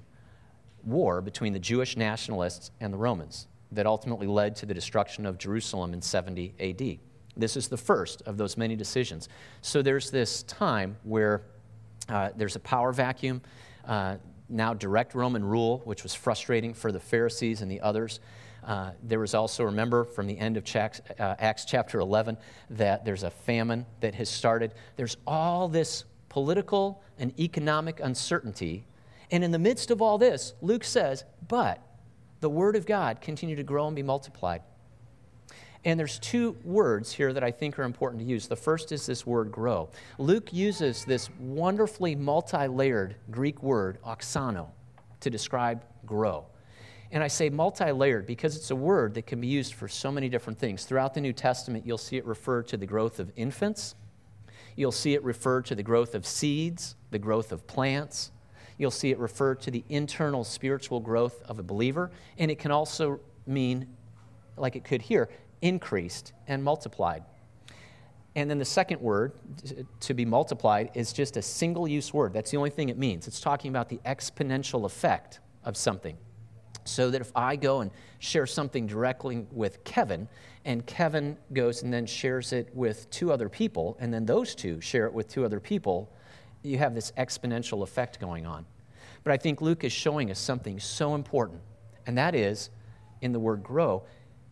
[0.86, 5.38] war between the Jewish nationalists and the Romans, that ultimately led to the destruction of
[5.38, 7.00] Jerusalem in 70 AD.
[7.36, 9.28] This is the first of those many decisions.
[9.62, 11.42] So there's this time where
[12.10, 13.42] uh, there's a power vacuum.
[13.86, 14.18] Uh,
[14.50, 18.20] now direct Roman rule, which was frustrating for the Pharisees and the others.
[18.64, 22.38] Uh, there was also, remember from the end of Acts, uh, Acts chapter 11,
[22.72, 24.74] that there's a famine that has started.
[24.96, 28.86] There's all this political and economic uncertainty.
[29.32, 31.80] And in the midst of all this, Luke says, but
[32.40, 34.62] the word of God continued to grow and be multiplied.
[35.86, 38.48] And there's two words here that I think are important to use.
[38.48, 39.90] The first is this word grow.
[40.18, 44.70] Luke uses this wonderfully multi layered Greek word, auxano,
[45.20, 46.48] to describe grow.
[47.12, 50.12] And I say multi layered because it's a word that can be used for so
[50.12, 50.86] many different things.
[50.86, 53.94] Throughout the New Testament, you'll see it referred to the growth of infants,
[54.76, 58.32] you'll see it referred to the growth of seeds, the growth of plants.
[58.78, 62.72] You'll see it referred to the internal spiritual growth of a believer, and it can
[62.72, 63.88] also mean,
[64.58, 65.30] like it could here,
[65.62, 67.24] increased and multiplied.
[68.36, 69.34] And then the second word,
[70.02, 72.34] to be multiplied, is just a single use word.
[72.34, 73.28] That's the only thing it means.
[73.28, 76.18] It's talking about the exponential effect of something.
[76.84, 80.28] So that if I go and share something directly with Kevin,
[80.66, 84.82] and Kevin goes and then shares it with two other people, and then those two
[84.82, 86.12] share it with two other people,
[86.62, 88.66] you have this exponential effect going on.
[89.24, 91.62] But I think Luke is showing us something so important,
[92.06, 92.70] and that is
[93.22, 94.04] in the word grow,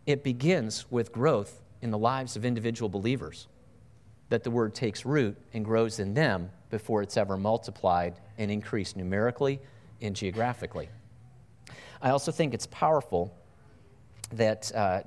[0.06, 3.48] it begins with growth in the lives of individual believers.
[4.30, 8.96] That the word takes root and grows in them before it's ever multiplied and increased
[8.96, 9.60] numerically
[10.00, 10.88] and geographically.
[12.02, 13.34] I also think it's powerful
[14.32, 15.02] that, uh,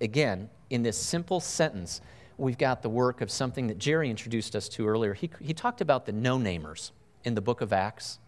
[0.00, 2.00] again, in this simple sentence,
[2.36, 5.14] we've got the work of something that Jerry introduced us to earlier.
[5.14, 6.90] He, he talked about the no namers
[7.24, 8.18] in the book of Acts,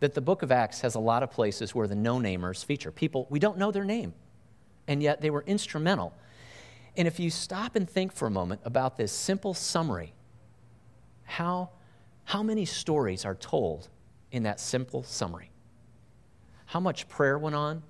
[0.00, 2.90] that the book of Acts has a lot of places where the no namers feature.
[2.90, 4.12] People, we don't know their name
[4.86, 6.12] and yet they were instrumental.
[6.96, 10.12] And if you stop and think for a moment about this simple summary,
[11.24, 11.70] how,
[12.24, 13.88] how many stories are told
[14.30, 15.50] in that simple summary?
[16.66, 17.82] How much prayer went on?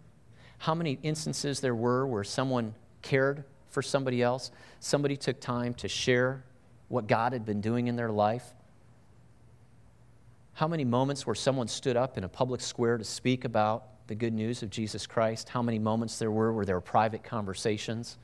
[0.59, 4.53] How many instances there were where someone cared for somebody else?
[4.79, 6.45] Somebody took time to share
[6.89, 8.55] what God had been doing in their life?
[10.53, 14.15] How many moments where someone stood up in a public square to speak about the
[14.15, 18.19] good news of Jesus Christ, how many moments there were where there were private conversations.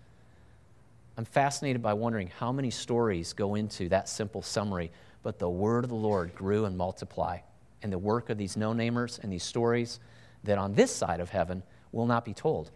[1.17, 4.91] I'm fascinated by wondering how many stories go into that simple summary,
[5.23, 7.43] but the word of the Lord grew and multiplied.
[7.83, 10.01] And the work of these no namers and these stories
[10.45, 11.62] that on this side of heaven
[11.93, 12.71] will not be told.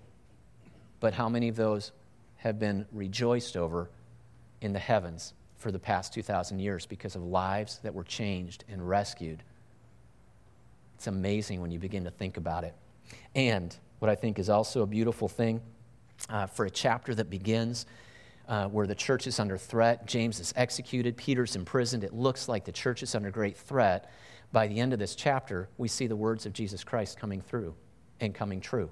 [1.01, 1.93] But how many of those
[2.37, 3.91] have been rejoiced over
[4.61, 8.89] in the heavens for the past 2,000 years because of lives that were changed and
[8.89, 9.43] rescued?
[10.95, 12.75] It's amazing when you begin to think about it.
[13.35, 15.61] And what I think is also a beautiful thing
[16.29, 17.87] uh, for a chapter that begins
[18.49, 22.05] uh, where the church is under threat, James is executed, Peter's imprisoned.
[22.05, 24.11] It looks like the church is under great threat.
[24.51, 27.75] By the end of this chapter, we see the words of Jesus Christ coming through
[28.21, 28.91] and coming true.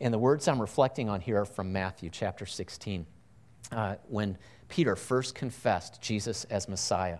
[0.00, 3.04] And the words I'm reflecting on here are from Matthew chapter 16,
[3.72, 7.18] uh, when Peter first confessed Jesus as Messiah.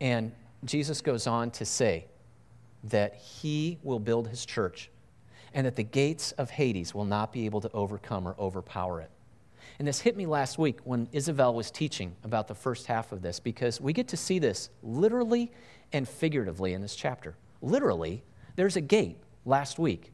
[0.00, 0.32] And
[0.64, 2.06] Jesus goes on to say
[2.84, 4.90] that he will build his church
[5.54, 9.10] and that the gates of Hades will not be able to overcome or overpower it.
[9.78, 13.22] And this hit me last week when Isabel was teaching about the first half of
[13.22, 15.50] this because we get to see this literally
[15.92, 17.36] and figuratively in this chapter.
[17.62, 18.22] Literally,
[18.56, 20.12] there's a gate last week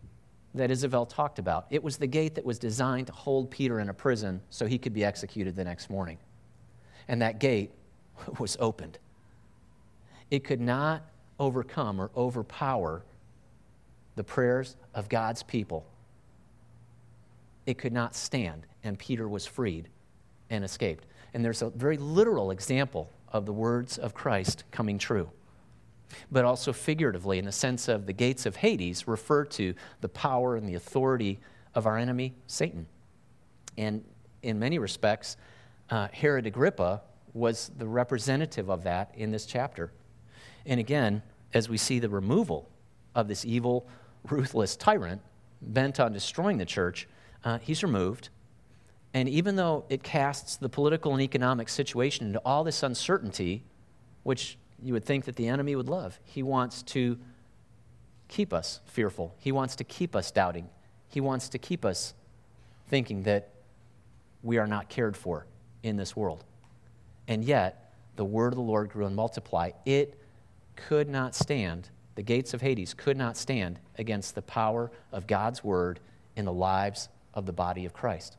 [0.54, 1.66] that Isabel talked about.
[1.70, 4.78] It was the gate that was designed to hold Peter in a prison so he
[4.78, 6.18] could be executed the next morning.
[7.08, 7.72] And that gate
[8.38, 8.98] was opened.
[10.30, 11.02] It could not
[11.38, 13.04] overcome or overpower
[14.16, 15.86] the prayers of God's people.
[17.66, 19.88] It could not stand, and Peter was freed
[20.48, 21.06] and escaped.
[21.32, 25.30] And there's a very literal example of the words of Christ coming true
[26.30, 30.56] but also figuratively in the sense of the gates of Hades refer to the power
[30.56, 31.38] and the authority
[31.74, 32.86] of our enemy, Satan.
[33.76, 34.04] And
[34.42, 35.36] in many respects,
[35.90, 39.92] uh, Herod Agrippa was the representative of that in this chapter.
[40.66, 41.22] And again,
[41.54, 42.68] as we see the removal
[43.14, 43.88] of this evil,
[44.28, 45.22] ruthless tyrant
[45.62, 47.08] bent on destroying the church,
[47.44, 48.28] uh, he's removed.
[49.12, 53.64] And even though it casts the political and economic situation into all this uncertainty,
[54.22, 56.18] which you would think that the enemy would love.
[56.24, 57.18] He wants to
[58.28, 60.68] keep us fearful, he wants to keep us doubting,
[61.08, 62.14] he wants to keep us
[62.88, 63.50] thinking that
[64.42, 65.46] we are not cared for
[65.82, 66.44] in this world.
[67.28, 69.74] And yet, the word of the Lord grew and multiplied.
[69.84, 70.20] It
[70.76, 75.64] could not stand, the gates of Hades could not stand against the power of God's
[75.64, 76.00] word
[76.36, 78.36] in the lives of the body of Christ.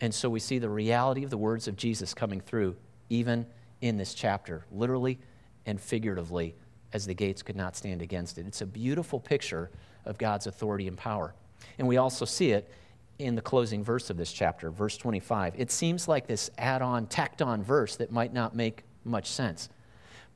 [0.00, 2.76] And so we see the reality of the words of Jesus coming through
[3.08, 3.44] even
[3.80, 4.66] in this chapter.
[4.70, 5.18] Literally,
[5.66, 6.54] and figuratively
[6.92, 8.46] as the gates could not stand against it.
[8.46, 9.72] It's a beautiful picture
[10.04, 11.34] of God's authority and power.
[11.76, 12.70] And we also see it
[13.18, 15.54] in the closing verse of this chapter, verse 25.
[15.56, 19.70] It seems like this add on, tacked on verse that might not make much sense.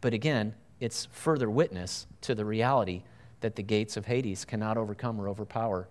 [0.00, 3.04] But again, it's further witness to the reality
[3.40, 5.86] that the gates of Hades cannot overcome or overpower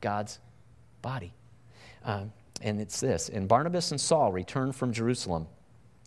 [0.00, 0.38] God's
[1.02, 1.34] body.
[2.02, 5.48] Um, and it's this And Barnabas and Saul returned from Jerusalem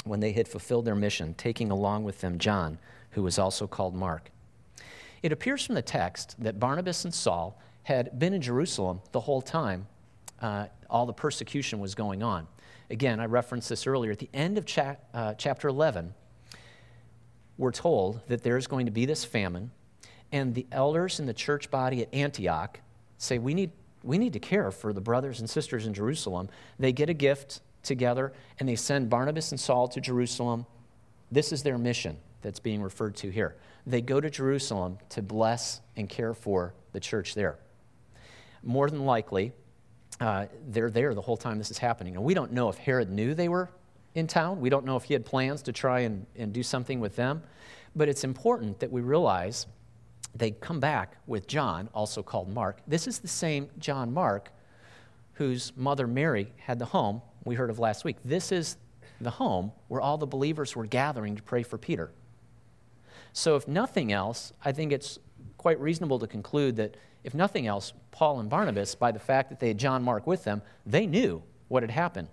[0.05, 2.79] when they had fulfilled their mission, taking along with them John,
[3.11, 4.31] who was also called Mark.
[5.21, 9.41] It appears from the text that Barnabas and Saul had been in Jerusalem the whole
[9.41, 9.85] time
[10.41, 12.47] uh, all the persecution was going on.
[12.89, 14.11] Again, I referenced this earlier.
[14.11, 16.13] At the end of cha- uh, chapter 11,
[17.57, 19.71] we're told that there's going to be this famine,
[20.31, 22.79] and the elders in the church body at Antioch
[23.17, 23.71] say, We need,
[24.03, 26.49] we need to care for the brothers and sisters in Jerusalem.
[26.79, 30.65] They get a gift together and they send Barnabas and Saul to Jerusalem.
[31.31, 33.55] This is their mission that's being referred to here.
[33.87, 37.57] They go to Jerusalem to bless and care for the church there.
[38.63, 39.53] More than likely,
[40.19, 42.15] uh, they're there the whole time this is happening.
[42.15, 43.69] And we don't know if Herod knew they were
[44.15, 44.59] in town.
[44.61, 47.43] We don't know if he had plans to try and, and do something with them.
[47.95, 49.67] But it's important that we realize
[50.33, 52.79] they come back with John, also called Mark.
[52.87, 54.51] This is the same John Mark
[55.33, 58.17] whose mother Mary had the home we heard of last week.
[58.23, 58.77] This is
[59.21, 62.11] the home where all the believers were gathering to pray for Peter.
[63.33, 65.19] So, if nothing else, I think it's
[65.57, 69.59] quite reasonable to conclude that if nothing else, Paul and Barnabas, by the fact that
[69.59, 72.29] they had John Mark with them, they knew what had happened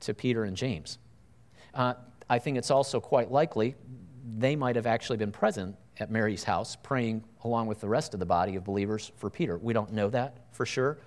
[0.00, 0.98] to Peter and James.
[1.74, 1.94] Uh,
[2.28, 3.74] I think it's also quite likely
[4.38, 8.20] they might have actually been present at Mary's house praying along with the rest of
[8.20, 9.56] the body of believers for Peter.
[9.56, 10.98] We don't know that for sure.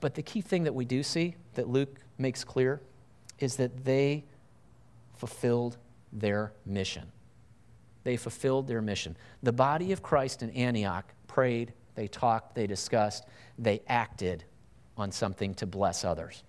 [0.00, 2.80] But the key thing that we do see that Luke makes clear
[3.38, 4.24] is that they
[5.16, 5.78] fulfilled
[6.12, 7.10] their mission.
[8.04, 9.16] They fulfilled their mission.
[9.42, 13.24] The body of Christ in Antioch prayed, they talked, they discussed,
[13.58, 14.44] they acted
[14.96, 16.44] on something to bless others.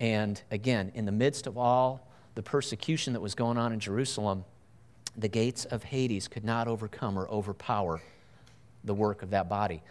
[0.00, 4.44] And again, in the midst of all the persecution that was going on in Jerusalem,
[5.16, 8.02] the gates of Hades could not overcome or overpower
[8.82, 9.82] the work of that body.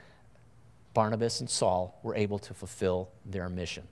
[0.93, 3.88] Barnabas and Saul were able to fulfill their mission.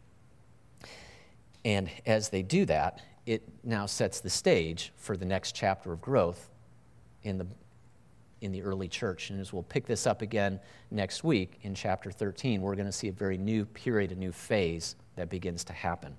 [1.63, 6.01] And as they do that, it now sets the stage for the next chapter of
[6.01, 6.49] growth
[7.23, 7.47] in the,
[8.41, 9.29] in the early church.
[9.29, 10.59] And as we'll pick this up again
[10.89, 14.31] next week in chapter 13, we're going to see a very new period, a new
[14.31, 16.17] phase that begins to happen.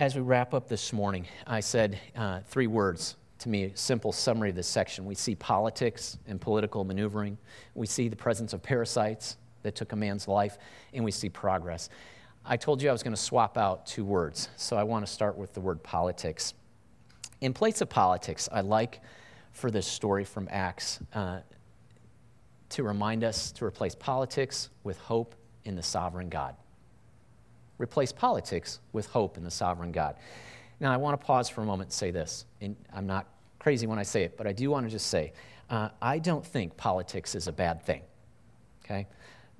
[0.00, 4.10] As we wrap up this morning, I said uh, three words to me, a simple
[4.10, 5.04] summary of this section.
[5.04, 7.38] We see politics and political maneuvering,
[7.76, 10.58] we see the presence of parasites that took a man's life,
[10.92, 11.88] and we see progress.
[12.44, 15.12] I told you I was going to swap out two words, so I want to
[15.12, 16.54] start with the word politics.
[17.40, 19.00] In place of politics, I like
[19.52, 21.40] for this story from Acts uh,
[22.70, 26.56] to remind us to replace politics with hope in the sovereign God.
[27.82, 30.16] Replace politics with hope in the sovereign God.
[30.78, 32.46] Now, I want to pause for a moment and say this.
[32.60, 33.26] And I'm not
[33.58, 35.32] crazy when I say it, but I do want to just say
[35.68, 38.02] uh, I don't think politics is a bad thing.
[38.84, 39.06] Okay?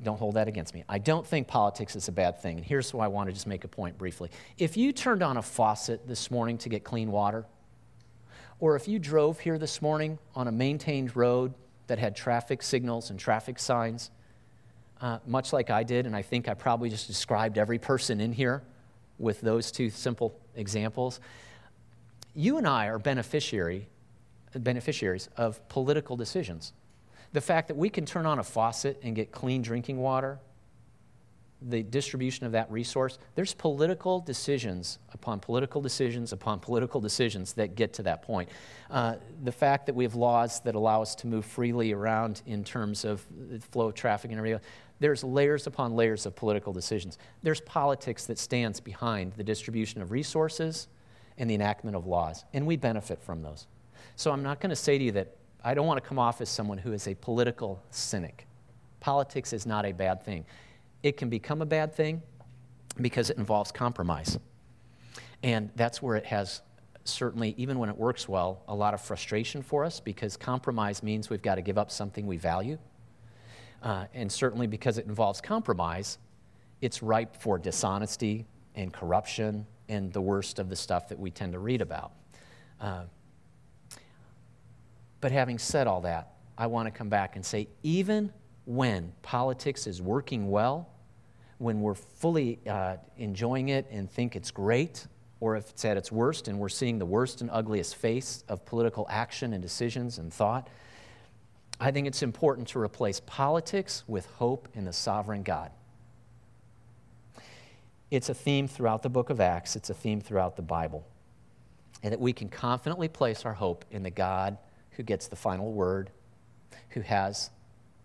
[0.03, 0.85] Don't hold that against me.
[0.89, 2.59] I don't think politics is a bad thing.
[2.59, 4.31] And here's why I want to just make a point briefly.
[4.59, 7.47] If you turned on a faucet this morning to get clean water,
[8.61, 11.55] or if you drove here this morning on a maintained road
[11.87, 14.11] that had traffic signals and traffic signs,
[15.03, 18.33] uh, much like I did, and I think I probably just described every person in
[18.33, 18.63] here
[19.19, 21.21] with those two simple examples,
[22.35, 23.89] you and I are beneficiary,
[24.55, 26.73] beneficiaries of political decisions.
[27.33, 30.39] The fact that we can turn on a faucet and get clean drinking water,
[31.69, 37.75] the distribution of that resource, there's political decisions upon political decisions upon political decisions that
[37.75, 38.49] get to that point.
[38.91, 42.65] Uh, the fact that we have laws that allow us to move freely around in
[42.65, 44.61] terms of the flow of traffic and everything,
[45.03, 47.19] there's layers upon layers of political decisions.
[47.43, 50.89] There's politics that stands behind the distribution of resources
[51.39, 53.67] and the enactment of laws, and we benefit from those.
[54.17, 56.41] So I'm not going to say to you that I don't want to come off
[56.41, 58.47] as someone who is a political cynic.
[59.01, 60.45] Politics is not a bad thing.
[61.03, 62.23] It can become a bad thing
[63.01, 64.39] because it involves compromise.
[65.43, 66.63] And that's where it has
[67.05, 71.31] certainly, even when it works well, a lot of frustration for us because compromise means
[71.31, 72.79] we've got to give up something we value.
[73.83, 76.19] Uh, and certainly because it involves compromise,
[76.81, 81.53] it's ripe for dishonesty and corruption and the worst of the stuff that we tend
[81.53, 82.13] to read about.
[82.81, 83.03] Uh,
[85.21, 88.33] but having said all that, I want to come back and say even
[88.65, 90.89] when politics is working well,
[91.59, 95.07] when we're fully uh, enjoying it and think it's great,
[95.41, 98.65] or if it's at its worst and we're seeing the worst and ugliest face of
[98.65, 100.69] political action and decisions and thought,
[101.83, 105.73] I think it's important to replace politics with hope in the sovereign God.
[108.09, 111.05] It's a theme throughout the book of Acts, it's a theme throughout the Bible.
[112.05, 114.59] And that we can confidently place our hope in the God
[114.93, 116.11] who gets the final word,
[116.91, 117.51] who has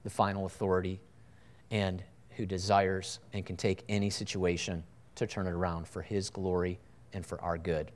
[0.03, 0.99] the final authority,
[1.69, 4.84] and who desires and can take any situation
[5.15, 6.80] to turn it around for his glory
[7.13, 7.91] and for our good.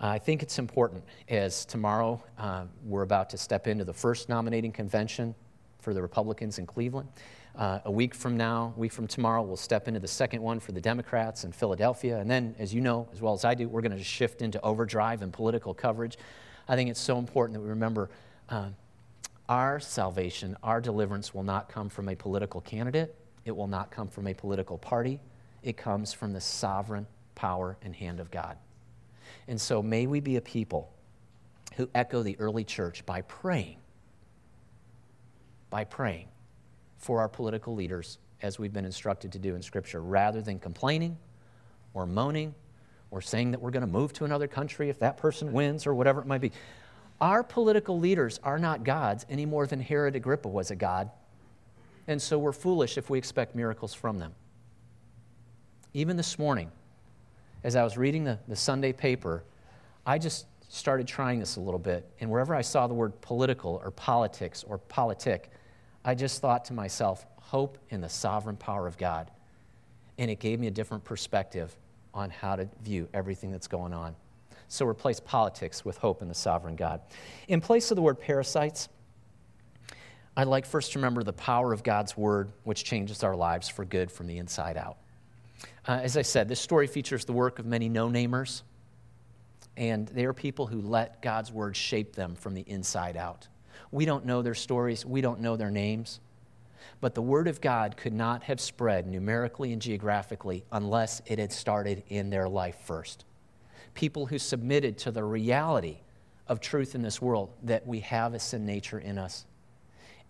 [0.00, 4.28] Uh, I think it's important as tomorrow uh, we're about to step into the first
[4.28, 5.34] nominating convention
[5.78, 7.08] for the Republicans in Cleveland.
[7.56, 10.58] Uh, a week from now, a week from tomorrow, we'll step into the second one
[10.58, 12.18] for the Democrats in Philadelphia.
[12.18, 14.60] And then, as you know, as well as I do, we're going to shift into
[14.62, 16.18] overdrive and political coverage
[16.68, 18.10] I think it's so important that we remember
[18.48, 18.68] uh,
[19.48, 23.14] our salvation, our deliverance will not come from a political candidate,
[23.44, 25.20] it will not come from a political party.
[25.62, 28.58] It comes from the sovereign power and hand of God.
[29.48, 30.92] And so may we be a people
[31.76, 33.78] who echo the early church by praying,
[35.70, 36.28] by praying
[36.98, 41.16] for our political leaders as we've been instructed to do in Scripture, rather than complaining
[41.94, 42.54] or moaning
[43.10, 45.94] or saying that we're going to move to another country if that person wins or
[45.94, 46.52] whatever it might be.
[47.20, 51.10] Our political leaders are not gods any more than Herod Agrippa was a god.
[52.06, 54.34] And so we're foolish if we expect miracles from them.
[55.94, 56.70] Even this morning,
[57.64, 59.42] as I was reading the, the Sunday paper,
[60.06, 62.06] I just started trying this a little bit.
[62.20, 65.50] And wherever I saw the word political or politics or politic,
[66.04, 69.30] I just thought to myself, hope in the sovereign power of God.
[70.18, 71.74] And it gave me a different perspective
[72.12, 74.14] on how to view everything that's going on.
[74.68, 77.00] So replace politics with hope in the sovereign God.
[77.48, 78.88] In place of the word parasites,
[80.36, 83.84] I'd like first to remember the power of God's word, which changes our lives for
[83.84, 84.98] good from the inside out.
[85.86, 88.62] Uh, as I said, this story features the work of many no namers,
[89.76, 93.48] and they are people who let God's word shape them from the inside out.
[93.90, 96.20] We don't know their stories, we don't know their names,
[97.00, 101.52] but the Word of God could not have spread numerically and geographically unless it had
[101.52, 103.24] started in their life first.
[103.94, 105.98] People who submitted to the reality
[106.48, 109.44] of truth in this world that we have a sin nature in us,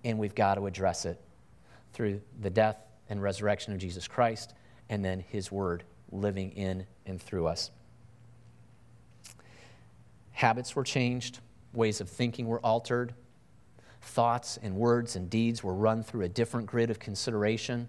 [0.05, 1.21] and we've got to address it
[1.93, 2.79] through the death
[3.09, 4.55] and resurrection of Jesus Christ,
[4.89, 7.71] and then His Word living in and through us.
[10.33, 11.41] Habits were changed,
[11.73, 13.15] ways of thinking were altered,
[14.01, 17.89] thoughts and words and deeds were run through a different grid of consideration.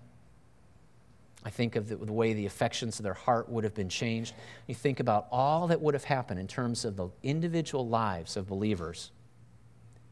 [1.44, 4.34] I think of the, the, way the affections of their heart would have been changed.
[4.68, 8.48] You think about all that would have happened in terms of the individual lives of
[8.48, 9.12] believers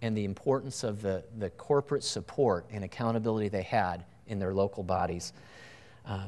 [0.04, 4.84] and the importance of the, the corporate support and accountability they had in their local
[4.84, 5.34] bodies.
[6.06, 6.26] Uh,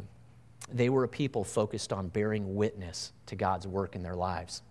[0.72, 4.62] they were a people focused on bearing witness to God's work in their lives.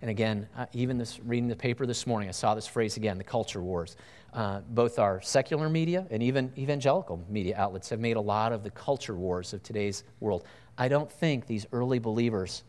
[0.00, 3.18] And again, uh, even this, reading the paper this morning, I saw this phrase again
[3.18, 3.96] the culture wars.
[4.32, 8.64] Uh, both our secular media and even evangelical media outlets have made a lot of
[8.64, 10.44] the culture wars of today's world.
[10.76, 12.64] I don't think these early believers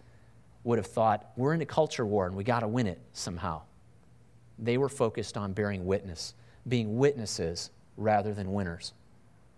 [0.63, 3.61] would have thought, we're in a culture war and we got to win it somehow.
[4.59, 6.35] They were focused on bearing witness,
[6.67, 8.93] being witnesses rather than winners.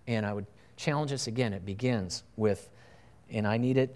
[0.08, 0.46] And I would
[0.78, 2.70] challenge us again, it begins with,
[3.30, 3.96] and I need it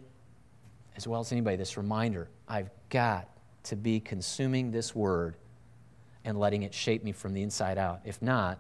[0.95, 3.29] as well as anybody, this reminder I've got
[3.63, 5.35] to be consuming this word
[6.25, 8.01] and letting it shape me from the inside out.
[8.03, 8.59] If not,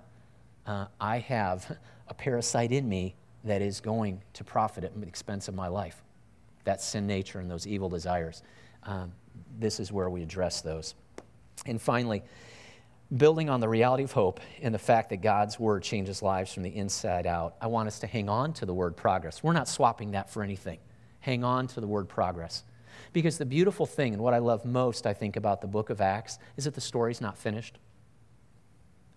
[0.65, 5.47] uh, I have a parasite in me that is going to profit at the expense
[5.47, 6.01] of my life.
[6.63, 8.43] That sin nature and those evil desires.
[8.83, 9.11] Um,
[9.59, 10.95] this is where we address those.
[11.65, 12.23] And finally,
[13.15, 16.63] building on the reality of hope and the fact that God's word changes lives from
[16.63, 19.43] the inside out, I want us to hang on to the word progress.
[19.43, 20.79] We're not swapping that for anything.
[21.19, 22.63] Hang on to the word progress.
[23.11, 26.01] Because the beautiful thing, and what I love most, I think, about the book of
[26.01, 27.79] Acts, is that the story's not finished.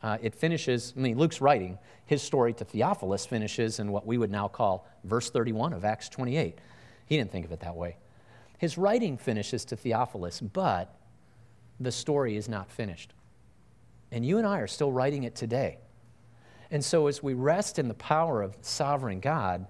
[0.03, 4.18] Uh, it finishes, I mean, Luke's writing, his story to Theophilus finishes in what we
[4.18, 6.59] would now call verse 31 of Acts 28.
[7.07, 7.97] He didn't think of it that way.
[8.59, 10.97] His writing finishes to Theophilus, but
[11.78, 13.12] the story is not finished.
[14.13, 15.79] And you and I are still writing it today.
[16.71, 19.67] And so, as we rest in the power of sovereign God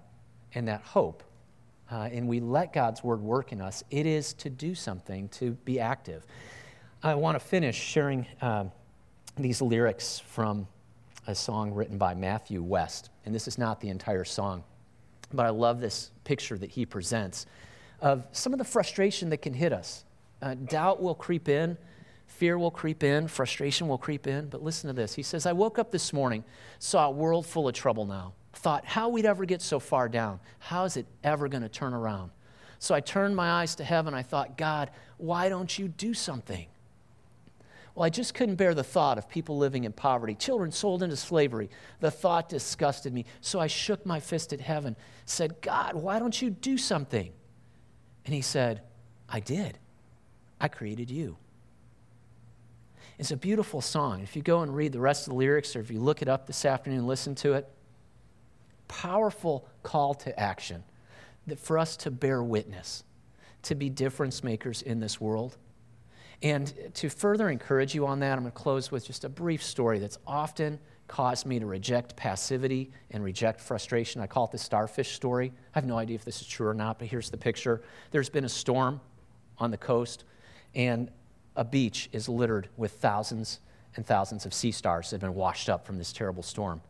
[0.54, 1.22] and that hope,
[1.90, 5.52] uh, and we let God's word work in us, it is to do something, to
[5.64, 6.26] be active.
[7.02, 8.64] I want to finish sharing uh,
[9.36, 10.66] these lyrics from
[11.26, 13.10] a song written by Matthew West.
[13.24, 14.64] And this is not the entire song,
[15.32, 17.46] but I love this picture that he presents
[18.00, 20.04] of some of the frustration that can hit us.
[20.40, 21.76] Uh, doubt will creep in,
[22.32, 24.48] fear will creep in, frustration will creep in.
[24.48, 25.14] But listen to this.
[25.14, 26.44] He says, I woke up this morning,
[26.78, 30.40] saw a world full of trouble now thought how we'd ever get so far down.
[30.58, 32.30] How is it ever going to turn around?
[32.78, 34.14] So I turned my eyes to heaven.
[34.14, 36.66] I thought, God, why don't you do something?
[37.94, 41.16] Well, I just couldn't bear the thought of people living in poverty, children sold into
[41.16, 41.68] slavery.
[42.00, 43.26] The thought disgusted me.
[43.40, 47.32] So I shook my fist at heaven, said, God, why don't you do something?
[48.24, 48.82] And he said,
[49.28, 49.78] I did.
[50.60, 51.36] I created you.
[53.22, 54.20] It's a beautiful song.
[54.20, 56.28] If you go and read the rest of the lyrics, or if you look it
[56.28, 57.68] up this afternoon and listen to it,
[58.88, 60.82] powerful call to action
[61.46, 63.04] that for us to bear witness,
[63.62, 65.56] to be difference makers in this world.
[66.42, 69.62] And to further encourage you on that, I'm going to close with just a brief
[69.62, 74.20] story that's often caused me to reject passivity and reject frustration.
[74.20, 75.52] I call it the starfish story.
[75.76, 77.82] I have no idea if this is true or not, but here's the picture.
[78.10, 79.00] There's been a storm
[79.58, 80.24] on the coast,
[80.74, 81.08] and
[81.56, 83.60] a beach is littered with thousands
[83.94, 86.80] and thousands of sea stars that have been washed up from this terrible storm.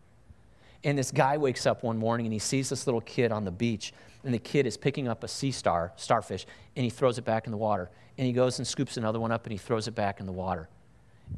[0.85, 3.51] And this guy wakes up one morning and he sees this little kid on the
[3.51, 3.93] beach,
[4.25, 6.47] and the kid is picking up a sea star, starfish,
[6.77, 7.91] and he throws it back in the water.
[8.19, 10.33] And he goes and scoops another one up and he throws it back in the
[10.33, 10.69] water.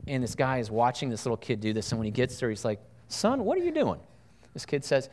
[0.06, 2.50] And this guy is watching this little kid do this, and when he gets there,
[2.50, 4.00] he's like, Son, what are you doing?
[4.54, 5.08] This kid says,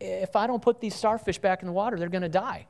[0.00, 2.66] If I don't put these starfish back in the water, they're going to die.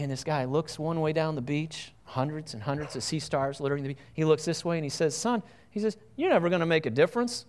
[0.00, 3.60] And this guy looks one way down the beach, hundreds and hundreds of sea stars
[3.60, 3.98] littering the beach.
[4.14, 6.86] He looks this way and he says, Son, he says, You're never going to make
[6.86, 7.44] a difference.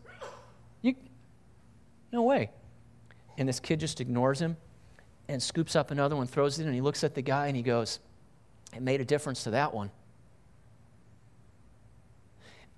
[0.81, 0.95] You,
[2.11, 2.49] no way.
[3.37, 4.57] And this kid just ignores him
[5.29, 7.55] and scoops up another one, throws it in, and he looks at the guy and
[7.55, 7.99] he goes,
[8.75, 9.89] It made a difference to that one.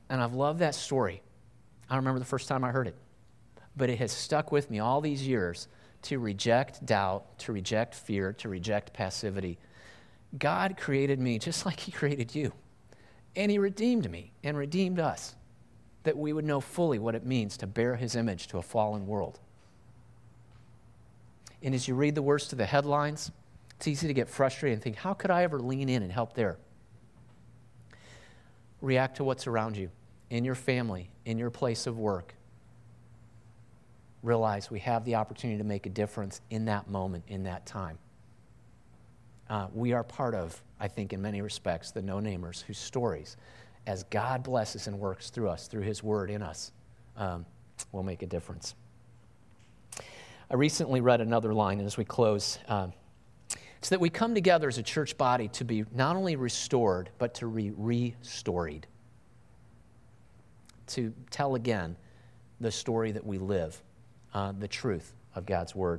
[0.07, 1.23] And I've loved that story.
[1.89, 2.95] I remember the first time I heard it,
[3.75, 5.67] but it has stuck with me all these years
[6.03, 9.57] to reject doubt, to reject fear, to reject passivity.
[10.37, 12.53] God created me just like He created you.
[13.35, 15.35] And He redeemed me and redeemed us
[16.03, 19.07] that we would know fully what it means to bear his image to a fallen
[19.07, 19.39] world.
[21.61, 23.31] And as you read the words to the headlines,
[23.77, 26.33] it's easy to get frustrated and think, how could I ever lean in and help
[26.33, 26.57] there?
[28.81, 29.89] React to what's around you,
[30.29, 32.35] in your family, in your place of work.
[34.23, 37.97] Realize we have the opportunity to make a difference in that moment, in that time.
[39.49, 43.37] Uh, we are part of, I think, in many respects, the no namers whose stories
[43.85, 46.71] as God blesses and works through us, through His Word in us,
[47.17, 47.45] um,
[47.91, 48.75] will make a difference.
[50.49, 52.93] I recently read another line, and as we close, um,
[53.77, 57.33] it's that we come together as a church body to be not only restored, but
[57.35, 58.83] to be restoried.
[60.87, 61.97] To tell again
[62.61, 63.81] the story that we live,
[64.33, 65.91] uh, the truth of God's Word.